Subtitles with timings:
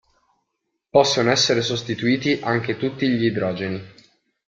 [0.89, 3.83] Possono essere sostituiti anche tutti gli idrogeni.